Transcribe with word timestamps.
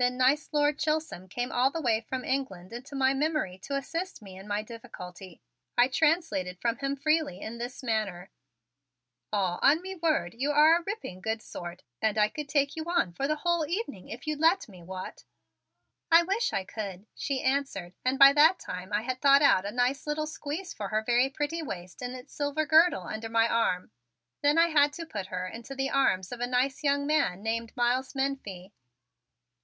Then 0.00 0.16
nice 0.16 0.48
Lord 0.52 0.78
Chisholm 0.78 1.28
came 1.28 1.52
all 1.52 1.70
the 1.70 1.80
way 1.80 2.00
from 2.00 2.24
England 2.24 2.72
into 2.72 2.96
my 2.96 3.12
memory 3.12 3.58
to 3.58 3.76
assist 3.76 4.22
me 4.22 4.36
in 4.36 4.48
my 4.48 4.62
difficulty. 4.62 5.42
I 5.76 5.86
translated 5.88 6.58
from 6.58 6.78
him 6.78 6.96
freely 6.96 7.40
in 7.40 7.58
this 7.58 7.82
manner: 7.82 8.30
"Aw, 9.30 9.58
on 9.62 9.82
me 9.82 9.94
word, 9.94 10.34
you 10.36 10.50
are 10.52 10.74
a 10.76 10.82
ripping 10.82 11.20
good 11.20 11.40
sort 11.42 11.84
and 12.02 12.16
I 12.16 12.30
could 12.30 12.48
take 12.48 12.74
you 12.74 12.84
on 12.86 13.12
for 13.12 13.28
the 13.28 13.36
whole 13.36 13.64
evening 13.66 14.08
if 14.08 14.26
you'd 14.26 14.40
let 14.40 14.68
me. 14.68 14.82
What?" 14.82 15.24
"I 16.10 16.22
wish 16.24 16.52
I 16.52 16.64
could," 16.64 17.06
she 17.14 17.42
answered 17.42 17.92
and 18.02 18.18
by 18.18 18.32
that 18.32 18.58
time 18.58 18.92
I 18.94 19.02
had 19.02 19.20
thought 19.20 19.42
out 19.42 19.66
a 19.66 19.70
nice 19.70 20.06
little 20.06 20.26
squeeze 20.26 20.72
for 20.72 20.88
her 20.88 21.02
very 21.04 21.28
pretty 21.28 21.62
waist 21.62 22.00
in 22.02 22.12
its 22.14 22.32
silver 22.34 22.64
girdle 22.66 23.02
under 23.02 23.28
my 23.28 23.46
arm. 23.46 23.92
Then 24.42 24.58
I 24.58 24.68
had 24.68 24.94
to 24.94 25.06
put 25.06 25.26
her 25.26 25.46
into 25.46 25.76
the 25.76 25.90
arms 25.90 26.32
of 26.32 26.40
a 26.40 26.46
nice 26.46 26.82
young 26.82 27.06
man 27.06 27.42
named 27.42 27.76
Miles 27.76 28.14
Menefee. 28.14 28.72